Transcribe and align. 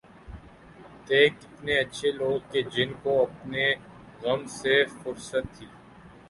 تھے 1.05 1.19
کتنے 1.31 1.73
اچھے 1.79 2.09
لوگ 2.11 2.39
کہ 2.51 2.61
جن 2.73 2.89
کو 3.03 3.11
اپنے 3.23 3.65
غم 4.23 4.41
سے 4.59 4.75
فرصت 4.99 5.45
تھی 5.55 5.67